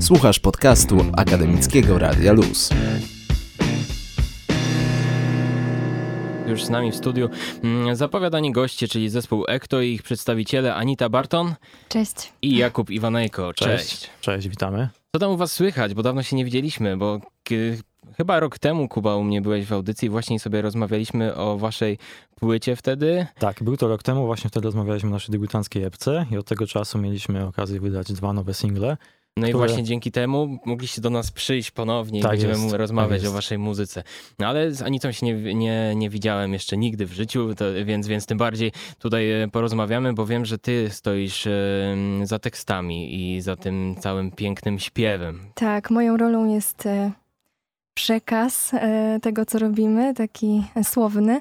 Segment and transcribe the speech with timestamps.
[0.00, 2.70] Słuchasz podcastu Akademickiego Radia Luz.
[6.46, 7.28] Już z nami w studiu
[7.64, 11.54] mm, zapowiadani goście, czyli zespół Ekto i ich przedstawiciele Anita Barton
[11.88, 12.32] Cześć.
[12.42, 13.52] i Jakub Iwanejko.
[13.54, 13.88] Cześć.
[13.88, 14.10] Cześć.
[14.20, 14.88] Cześć, witamy.
[15.12, 15.94] Co tam u was słychać?
[15.94, 17.20] Bo dawno się nie widzieliśmy, bo
[18.16, 21.98] chyba rok temu, Kuba, u mnie byłeś w audycji i właśnie sobie rozmawialiśmy o waszej
[22.36, 23.26] płycie wtedy.
[23.38, 26.66] Tak, był to rok temu, właśnie wtedy rozmawialiśmy o naszej debiutanckiej epce i od tego
[26.66, 28.96] czasu mieliśmy okazję wydać dwa nowe single.
[29.36, 32.64] No i Które- właśnie dzięki temu mogliście do nas przyjść ponownie i Tak będziemy jest,
[32.64, 34.02] mu- rozmawiać tak o waszej muzyce.
[34.38, 38.06] No ale z Anitą się nie, nie, nie widziałem jeszcze nigdy w życiu, to, więc,
[38.06, 41.52] więc tym bardziej tutaj e, porozmawiamy, bo wiem, że ty stoisz e,
[42.22, 45.40] za tekstami i za tym całym pięknym śpiewem.
[45.54, 47.12] Tak, moją rolą jest e,
[47.94, 48.72] przekaz
[49.22, 51.40] tego, co robimy, taki słowny.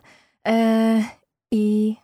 [1.52, 1.96] I.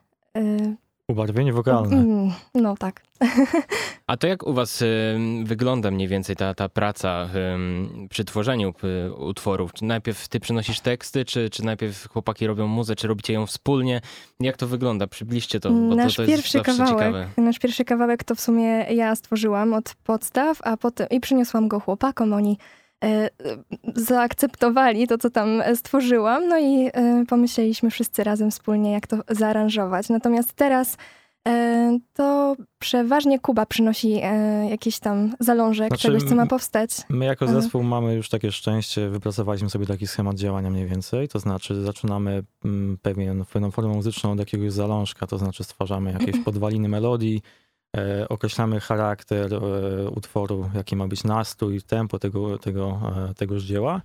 [1.09, 1.95] Ubarwienie wokalne.
[1.97, 3.01] mm, no tak.
[4.07, 8.73] A to jak u was em, wygląda mniej więcej ta, ta praca em, przy tworzeniu
[8.73, 9.73] p- utworów?
[9.73, 14.01] Czy najpierw ty przynosisz teksty, czy, czy najpierw chłopaki robią muzę, czy robicie ją wspólnie?
[14.39, 15.07] Jak to wygląda?
[15.07, 16.93] Przybliżcie to, bo nasz to, to jest pierwszy kawałek.
[16.93, 17.27] ciekawe.
[17.37, 21.79] Nasz pierwszy kawałek to w sumie ja stworzyłam od podstaw, a potem i przyniosłam go
[21.79, 22.33] chłopakom.
[22.33, 22.57] Oni
[23.95, 30.09] zaakceptowali to, co tam stworzyłam, no i e, pomyśleliśmy wszyscy razem wspólnie, jak to zaaranżować.
[30.09, 30.97] Natomiast teraz
[31.47, 36.91] e, to przeważnie Kuba przynosi e, jakiś tam zalążek Znaczy, czegoś, co ma powstać.
[37.09, 37.61] My jako Mhm.
[37.61, 42.43] zespół mamy już takie szczęście, wypracowaliśmy sobie taki schemat działania mniej więcej, to znaczy zaczynamy
[43.01, 47.64] pewien, pewną formę muzyczną od jakiegoś zalążka, to znaczy stwarzamy jakieś podwaliny melodii, e,
[48.29, 49.59] określamy charakter e,
[50.09, 54.01] utworu, jaki ma być nastrój, tempo tego, tego, e, tegoż dzieła.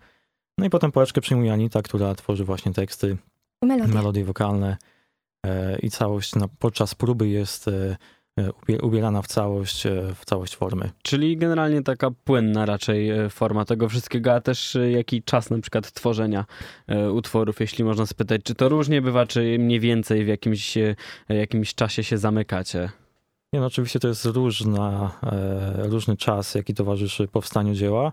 [0.59, 3.17] No i potem pałeczkę przyjmuje Anita, która tworzy właśnie teksty,
[3.63, 3.95] Melodię.
[3.95, 4.77] melodie wokalne
[5.47, 7.97] e, i całość na, podczas próby jest e,
[8.39, 10.91] e, ubie- ubierana w całość, e, w całość formy.
[11.03, 15.59] Czyli generalnie taka płynna raczej e, forma tego wszystkiego, a też e, jaki czas na
[15.61, 16.45] przykład tworzenia
[16.87, 20.95] e, utworów, jeśli można spytać, czy to różnie bywa, czy mniej więcej w jakimś, e,
[21.29, 22.91] jakimś czasie się zamykacie?
[23.53, 28.13] Nie, no oczywiście to jest różna, e, różny czas, jaki towarzyszy powstaniu dzieła.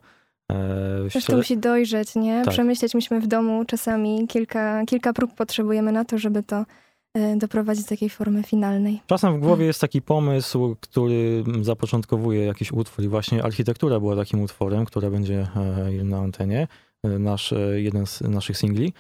[0.51, 2.41] E, Też to musi dojrzeć, nie?
[2.45, 2.53] Tak.
[2.53, 6.65] Przemyśleć myśmy w domu czasami kilka, kilka prób potrzebujemy na to, żeby to
[7.13, 9.01] e, doprowadzić do takiej formy finalnej.
[9.07, 14.41] Czasem w głowie jest taki pomysł, który zapoczątkowuje jakiś utwór i właśnie architektura była takim
[14.41, 16.67] utworem, która będzie e, na antenie,
[17.03, 18.93] e, nasz, jeden z naszych singli,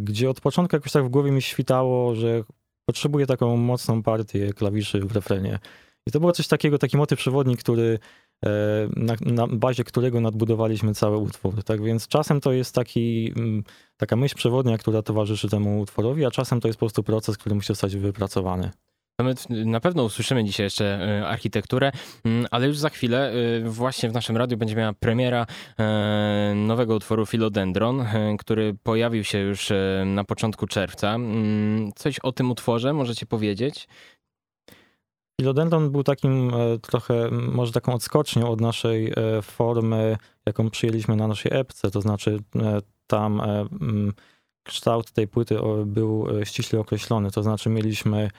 [0.00, 2.42] gdzie od początku jakoś tak w głowie mi świtało, że
[2.88, 5.58] potrzebuję taką mocną partię klawiszy w refrenie.
[6.06, 7.98] I to było coś takiego, taki motyw przewodni, który,
[8.44, 8.48] e,
[8.96, 11.62] na, na bazie którego nadbudowaliśmy cały utwór.
[11.64, 13.64] Tak więc czasem to jest taki, mm,
[13.96, 17.54] taka myśl przewodnia, która towarzyszy temu utworowi, a czasem to jest po prostu proces, który
[17.54, 18.70] musi zostać wypracowany.
[19.48, 21.92] Na pewno usłyszymy dzisiaj jeszcze e, architekturę,
[22.24, 25.46] mm, ale już za chwilę e, właśnie w naszym radiu będzie miała premiera
[25.78, 28.04] e, nowego utworu Philodendron,
[28.38, 29.72] który pojawił się już
[30.06, 31.14] na początku czerwca.
[31.14, 33.88] Mm, Coś o tym utworze możecie powiedzieć?
[35.40, 36.52] Philodendron był takim
[36.82, 39.12] trochę, może taką odskocznią od naszej
[39.42, 42.38] formy, jaką przyjęliśmy na naszej epce, to znaczy
[43.06, 43.42] tam
[44.62, 45.56] kształt tej płyty
[45.86, 48.30] był ściśle określony, to znaczy mieliśmy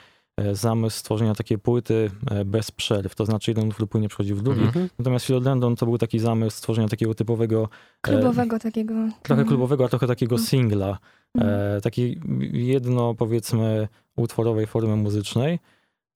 [0.52, 4.60] zamysł stworzenia takiej płyty e, bez przerw, to znaczy jeden utwór płynie przechodził w drugi.
[4.62, 4.88] Mhm.
[4.98, 7.68] Natomiast Philodendron to był taki zamysł stworzenia takiego typowego,
[8.00, 8.94] Klubowego takiego.
[9.22, 9.48] trochę mhm.
[9.48, 10.48] klubowego, a trochę takiego Mhm.
[10.48, 10.98] singla,
[11.34, 11.76] Mhm.
[11.76, 12.20] e, takiej
[12.52, 15.58] jedno powiedzmy utworowej formy muzycznej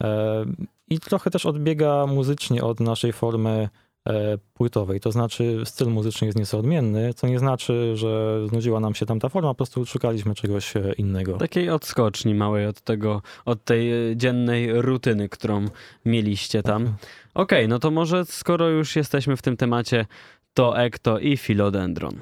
[0.02, 0.44] e,
[0.88, 3.83] i trochę też odbiega muzycznie od naszej formy e,
[4.54, 5.00] płytowej.
[5.00, 9.28] To znaczy styl muzyczny jest nieco odmienny, co nie znaczy, że znudziła nam się tamta
[9.28, 11.37] forma, po prostu szukaliśmy czegoś e, innego.
[11.37, 15.64] Takiej odskoczni małej od tego, od tej e, dziennej rutyny, którą
[16.04, 16.94] mieliście tam.
[17.34, 20.06] Okej, no to może skoro już jesteśmy w tym temacie,
[20.54, 22.14] to Ekto i Philodendron.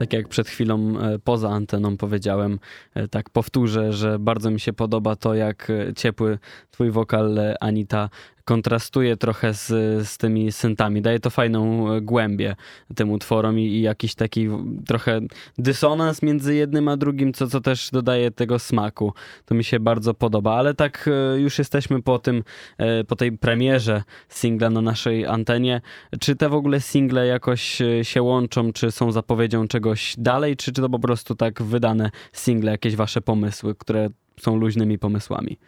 [0.00, 2.58] Tak jak przed chwilą e, poza anteną powiedziałem,
[2.94, 6.38] e, tak powtórzę, że bardzo mi się podoba to, jak e, ciepły
[6.70, 8.10] twój wokal, Anita,
[8.50, 9.66] kontrastuje trochę z,
[10.08, 11.02] z tymi syntami.
[11.02, 12.56] Daje to fajną e, głębię
[12.94, 14.48] tym utworom i, i jakiś taki
[14.86, 15.20] trochę
[15.58, 19.12] dysonans między jednym a drugim, co, co też dodaje tego smaku.
[19.44, 22.44] To mi się bardzo podoba, ale tak e, już jesteśmy po tym,
[22.78, 25.80] e, po tej premierze singla na naszej antenie.
[26.20, 30.82] Czy te w ogóle single jakoś się łączą, czy są zapowiedzią czegoś dalej, czy, czy
[30.82, 34.08] to po prostu tak wydane single, jakieś wasze pomysły, które
[34.40, 35.58] są luźnymi pomysłami?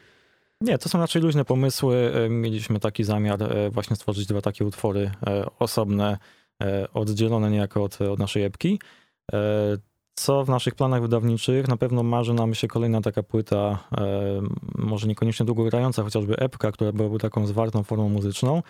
[0.62, 2.12] Nie, to są raczej luźne pomysły.
[2.14, 6.18] E, Mieliśmy taki zamiar e, właśnie stworzyć dwa takie utwory e, osobne,
[6.94, 8.80] oddzielone niejako od, od naszej epki.
[10.14, 11.68] Co w naszych planach wydawniczych?
[11.68, 13.88] Na pewno marzy nam się kolejna taka płyta,
[14.74, 18.62] może niekoniecznie długogrająca, chociażby epka, która byłaby taką zwartą formą muzyczną.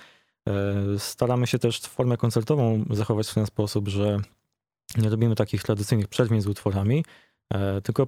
[0.99, 4.21] Staramy się też formę koncertową zachować w ten sposób, że
[4.99, 7.05] nie robimy takich tradycyjnych przerw między utworami,
[7.83, 8.07] tylko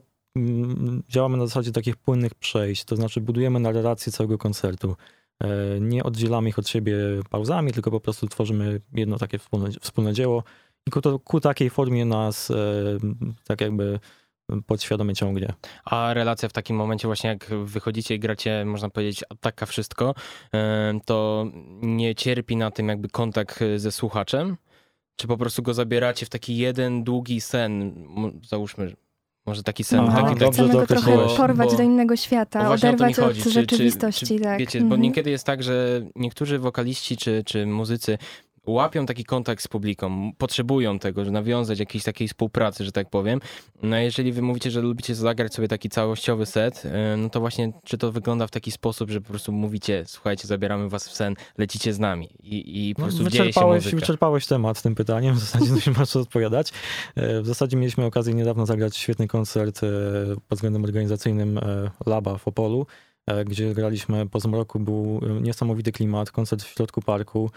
[1.09, 4.97] działamy na zasadzie takich płynnych przejść, to znaczy budujemy narrację całego koncertu.
[5.41, 6.97] E, Nie oddzielamy ich od siebie
[7.31, 10.45] pauzami, tylko po prostu tworzymy jedno takie wspólne, wspólne dzieło
[10.87, 12.55] i ku, to, ku takiej formie nas e,
[13.45, 14.01] tak jakby
[14.67, 15.53] podświadomie ciągnie.
[15.85, 20.15] A relacja w takim momencie właśnie jak wychodzicie i gracie, można powiedzieć, taka wszystko,
[20.55, 21.47] e, to
[21.83, 24.57] nie cierpi na tym jakby kontakt ze słuchaczem?
[25.17, 27.95] Czy po prostu go zabieracie w taki jeden długi sen?
[28.49, 28.97] Załóżmy,
[29.47, 30.01] może taki sen.
[30.01, 33.51] Aha, taki, dobrze Chcemy go trochę porwać Bo- do innego świata, oderwać od Czy- czy-
[33.51, 34.27] rzeczywistości.
[34.27, 34.59] czy, tak.
[34.59, 35.01] Wiecie, bo Mhm.
[35.03, 38.19] niekiedy jest tak, że niektórzy wokaliści czy, czy muzycy
[38.67, 43.41] łapią taki kontakt z publiką, potrzebują tego, że nawiązać jakiejś takiej współpracy, że tak powiem.
[43.83, 47.41] No a jeżeli wy mówicie, że lubicie zagrać sobie taki całościowy set, e, no to
[47.41, 51.13] właśnie czy to wygląda w taki sposób, że po prostu mówicie, słuchajcie, zabieramy was w
[51.13, 54.01] sen, lecicie z nami i, i po No, prostu dzieje się wyczerpałeś, muzyka.
[54.01, 56.73] wyczerpałeś temat tym pytaniem, w zasadzie nie masz co odpowiadać.
[57.17, 59.87] E, W zasadzie mieliśmy okazję niedawno zagrać świetny koncert e,
[60.49, 62.87] pod względem organizacyjnym e, Laba w Opolu,
[63.47, 67.51] gdzie graliśmy po zmroku, był niesamowity klimat, koncert w środku parku.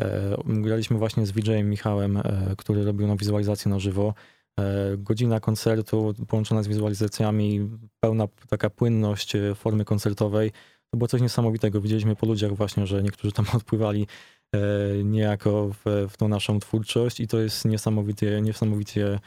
[0.00, 4.14] E, Graliśmy właśnie z VJ-em Michałem, e, który robił nam wizualizację na żywo.
[4.60, 10.50] E, Godzina koncertu połączona z wizualizacjami, pełna taka płynność formy koncertowej.
[10.90, 11.80] To było coś niesamowitego.
[11.80, 14.06] Widzieliśmy po ludziach właśnie, że niektórzy tam odpływali
[15.04, 19.18] niejako w, w tą naszą twórczość i to jest niesamowicie, niesamowicie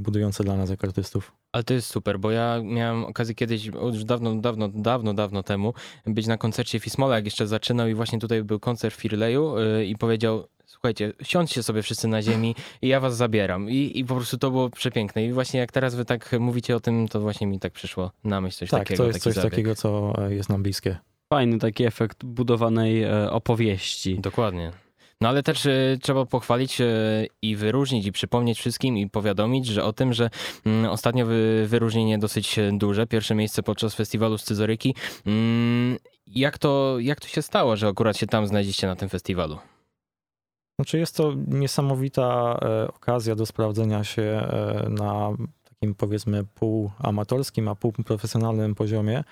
[0.00, 1.37] budujące dla nas jako artystów.
[1.58, 5.74] Ale to jest super, bo ja miałem okazję kiedyś, już dawno, dawno, dawno, dawno temu,
[6.06, 9.86] być na koncercie Fismola, jak jeszcze zaczynał i właśnie tutaj był koncert w Firleju yy,
[9.86, 13.70] i powiedział, słuchajcie, siądźcie sobie wszyscy na ziemi i ja was zabieram.
[13.70, 15.24] I, I po prostu to było przepiękne.
[15.24, 18.40] I właśnie jak teraz wy tak mówicie o tym, to właśnie mi tak przyszło na
[18.40, 19.02] myśl coś tak, takiego.
[19.02, 19.50] to jest taki coś zabieg.
[19.50, 20.98] takiego, co e, jest nam bliskie.
[21.32, 24.18] Fajny taki efekt budowanej e, opowieści.
[24.18, 24.72] Dokładnie.
[25.20, 29.84] No ale też y, trzeba pochwalić y, i wyróżnić i przypomnieć wszystkim i powiadomić, że
[29.84, 30.30] o tym, że
[30.66, 34.94] mm, ostatnio wy, wyróżnienie dosyć e, duże, pierwsze miejsce podczas festiwalu Scyzoryki.
[35.26, 39.58] Mm, jak, to, jak to się stało, że akurat się tam znaleźliście na tym festiwalu?
[40.80, 45.30] Znaczy jest to niesamowita e, okazja do sprawdzenia się e, na
[45.64, 49.24] takim powiedzmy półamatorskim, a półprofesjonalnym poziomie.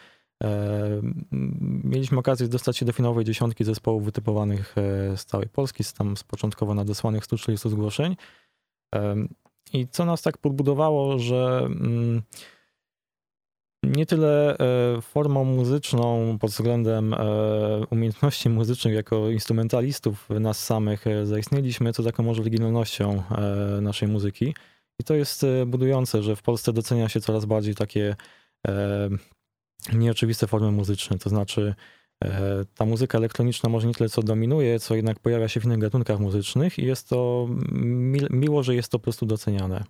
[1.85, 6.17] Mieliśmy okazję dostać się do finałowej dziesiątki zespołów wytypowanych e, z całej Polski, z tam
[6.17, 8.17] z początkowo nadesłanych 130 zgłoszeń.
[9.73, 12.23] I co nas tak podbudowało, że mm,
[13.83, 17.19] nie tyle e, formą muzyczną pod względem e,
[17.91, 23.23] umiejętności muzycznych jako instrumentalistów nas samych zaistnieliśmy, co taką może oryginalnością
[23.83, 24.55] naszej muzyki.
[25.01, 28.17] I to jest budujące, że w Polsce docenia się coraz bardziej takie
[29.93, 31.19] nieoczywiste formy muzyczne.
[31.19, 31.75] To znaczy,
[32.25, 35.79] e, ta muzyka elektroniczna może nie tyle co dominuje, co jednak pojawia się w innych
[35.79, 37.49] gatunkach muzycznych i jest to
[37.83, 39.85] mi- miło, że jest to po prostu doceniane.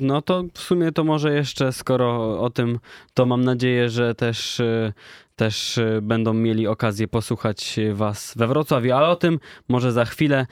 [0.00, 2.78] No to w sumie to może jeszcze, skoro o tym,
[3.14, 4.92] to mam nadzieję, że też, e,
[5.36, 9.38] też e, będą mieli okazję posłuchać was we Wrocławiu, ale o tym
[9.68, 10.46] może za chwilę.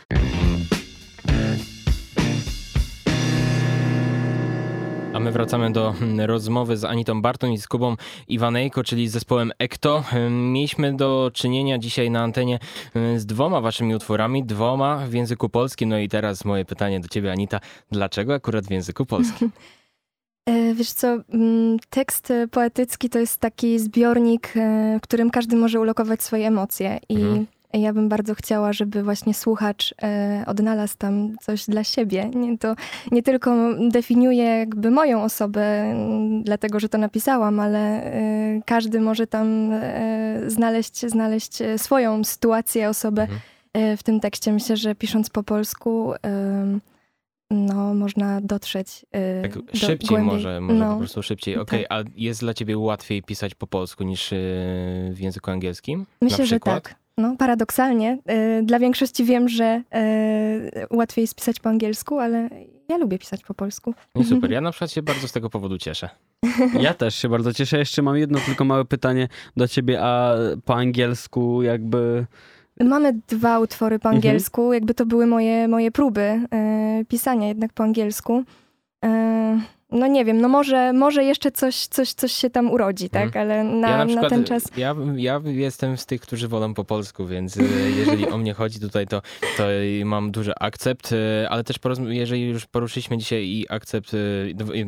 [5.17, 7.97] A my wracamy do hmm, rozmowy z Anitą Barton i z Kubą
[8.29, 10.03] Iwanejko, czyli z zespołem Ekto.
[10.03, 12.59] Hmm, Mieliśmy do czynienia dzisiaj na antenie
[12.95, 15.89] hmm, z dwoma waszymi utworami, dwoma w języku polskim.
[15.89, 17.61] No i teraz moje pytanie do ciebie, Anita.
[17.91, 19.51] Dlaczego akurat w języku polskim?
[20.49, 25.57] E, Wiesz co, mm, tekst e, poetycki to jest taki zbiornik, e, w którym każdy
[25.57, 26.99] może ulokować swoje emocje.
[27.09, 27.47] I Mhm.
[27.73, 32.31] Ja bym bardzo chciała, żeby właśnie słuchacz e, odnalazł tam coś dla siebie.
[32.35, 32.75] Nie, to
[33.13, 33.55] nie tylko
[33.91, 40.41] definiuje jakby moją osobę, mm, dlatego że to napisałam, ale e, każdy może tam e,
[40.47, 43.97] znaleźć, znaleźć swoją sytuację, osobę Mhm.
[43.97, 44.53] w tym tekście.
[44.53, 46.13] Myślę, że pisząc po polsku,
[47.51, 50.33] no, można dotrzeć e, Tak do szybciej głębiej.
[50.35, 50.93] może, może no.
[50.93, 51.57] po prostu szybciej.
[51.59, 54.39] Okej, a jest dla ciebie łatwiej pisać po polsku niż yy,
[55.13, 56.07] w języku angielskim?
[56.23, 56.95] Myślę, że tak.
[57.19, 58.19] No, paradoksalnie.
[58.61, 59.83] y, Dla większości wiem, że
[60.91, 62.49] y, łatwiej jest pisać po angielsku, ale
[62.89, 63.95] ja lubię pisać po polsku.
[64.15, 64.51] No i super.
[64.57, 66.09] Ja na przykład się bardzo z tego powodu cieszę.
[66.81, 67.79] Ja też się bardzo cieszę.
[67.79, 72.27] Jeszcze mam jedno tylko małe pytanie do ciebie, a po angielsku jakby...
[72.81, 74.15] Mamy dwa utwory po Mhm.
[74.17, 76.21] angielsku, jakby to były moje, moje próby
[77.01, 78.45] y, pisania jednak po angielsku.
[79.91, 83.27] No nie wiem, no może, może jeszcze coś, coś, coś się tam urodzi, tak?
[83.27, 83.43] Mhm.
[83.43, 84.65] Ale na, ja na, na, przykład, ten czas...
[84.77, 87.63] Ja, ja jestem z tych, którzy wolą po polsku, więc e,
[87.97, 89.23] jeżeli o mnie chodzi tutaj, to,
[89.57, 89.65] to
[90.05, 91.77] mam duży akcept, e, ale też
[92.09, 94.19] jeżeli już poruszyliśmy dzisiaj i akcept, e,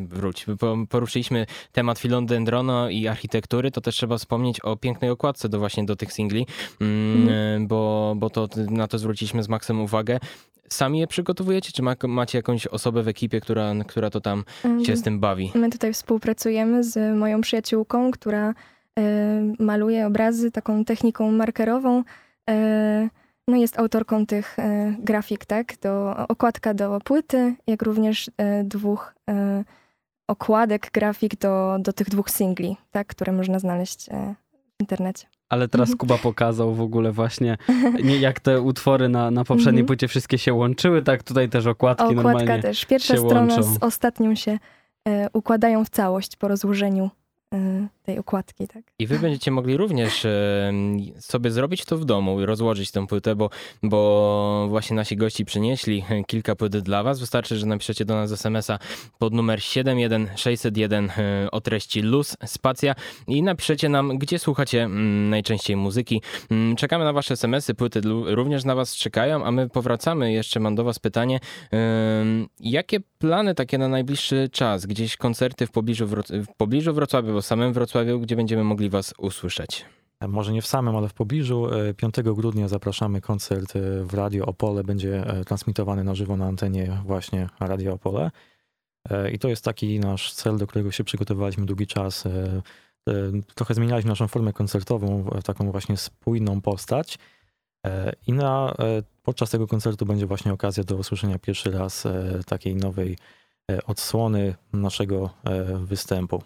[0.07, 5.59] wróć, po- poruszyliśmy temat filodendrona i architektury, to też trzeba wspomnieć o pięknej okładce do
[5.59, 6.47] właśnie do tych singli,
[6.81, 10.19] mm, e, bo, bo to na to zwróciliśmy z Maxem uwagę.
[10.69, 14.85] Sami je przygotowujecie, czy ma, macie jakąś osobę w ekipie, która, która to tam ym,
[14.85, 15.51] się z tym bawi?
[15.55, 18.53] My tutaj współpracujemy z moją przyjaciółką, która
[18.99, 19.03] e,
[19.59, 22.03] maluje obrazy taką techniką markerową.
[22.49, 23.09] E,
[23.47, 25.77] no jest autorką tych e, grafik, tak?
[25.81, 28.31] Do, okładka do płyty, jak również
[28.63, 29.15] dwóch
[30.27, 33.07] okładek grafik do, do tych dwóch singli, tak?
[33.07, 34.09] Które można znaleźć
[34.79, 35.27] internecie.
[35.49, 35.97] Ale teraz Mhm.
[35.97, 37.57] Kuba pokazał w ogóle właśnie,
[38.03, 39.85] nie, jak te utwory na, na poprzedniej Mhm.
[39.87, 42.61] płycie wszystkie się łączyły, tak tutaj też okładki okładka normalnie.
[42.61, 42.85] też.
[42.85, 43.63] Pierwsza strona łączą.
[43.63, 44.59] z ostatnią się
[45.07, 47.09] e, układają w całość po rozłożeniu
[47.53, 48.83] e, tej okładki, tak?
[48.99, 50.71] I wy będziecie mogli również e,
[51.19, 53.49] sobie zrobić to w domu i rozłożyć tę płytę, bo,
[53.83, 57.19] bo właśnie nasi gości przynieśli kilka płyt dla was.
[57.19, 58.79] Wystarczy, że napiszecie do nas SMS-a
[59.19, 62.95] pod numer 71601 e, o treści luz, spacja
[63.27, 66.21] i napiszecie nam, gdzie słuchacie mm, najczęściej muzyki.
[66.51, 70.31] Mm, Czekamy na wasze SMS-y, płyty również na was czekają, a my powracamy.
[70.33, 71.39] Jeszcze mam do was pytanie.
[72.59, 74.85] Jakie plany takie na najbliższy czas?
[74.85, 79.13] Gdzieś koncerty w pobliżu, Wroc- w pobliżu Wrocławia, bo samym Wrocławiu, gdzie będziemy mogli was
[79.17, 79.85] usłyszeć?
[80.19, 81.73] E, Może nie w samym, ale w pobliżu.
[81.73, 84.83] E, 5 grudnia zapraszamy koncert e, w Radio Opole.
[84.83, 88.31] Będzie e, transmitowany na żywo na antenie właśnie Radio Opole.
[89.09, 92.25] E, I to jest taki nasz cel, do którego się przygotowywaliśmy długi czas.
[92.25, 92.61] E,
[93.09, 93.13] e,
[93.55, 97.17] Trochę zmienialiśmy naszą formę koncertową w taką właśnie spójną postać.
[97.85, 102.39] E, I na, e, podczas tego koncertu będzie właśnie okazja do usłyszenia pierwszy raz e,
[102.45, 103.17] takiej nowej
[103.71, 106.43] e, odsłony naszego e, występu.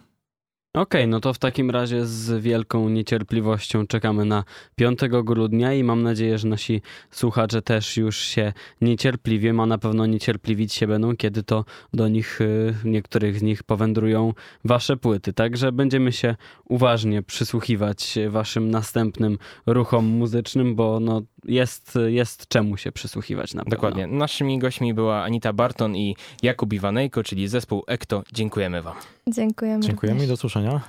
[0.74, 4.44] Okej, no to w takim razie z wielką niecierpliwością czekamy na
[4.76, 10.06] 5 grudnia i mam nadzieję, że nasi słuchacze też już się niecierpliwie, a na pewno
[10.06, 14.32] niecierpliwić się będą, kiedy to do nich, y, niektórych z nich powędrują
[14.64, 15.32] wasze płyty.
[15.32, 16.36] Także będziemy się
[16.68, 23.76] uważnie przysłuchiwać waszym następnym ruchom muzycznym, bo no jest, jest czemu się przysłuchiwać na pewno.
[23.76, 24.06] Dokładnie.
[24.06, 28.22] Naszymi gośćmi była Anita Barton i Jakub Iwanejko, czyli zespół Ekto.
[28.32, 28.94] Dziękujemy wam.
[29.28, 29.82] Dziękujemy.
[29.82, 30.80] Dziękujemy i do usłyszenia.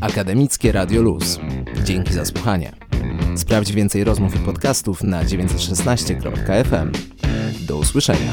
[0.00, 1.38] Akademickie Radio Luz.
[1.84, 2.72] Dzięki za słuchanie.
[3.36, 6.92] Sprawdź więcej rozmów i podcastów na 916.fm.
[7.66, 8.32] Do usłyszenia.